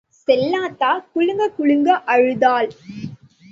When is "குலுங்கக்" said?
1.13-1.55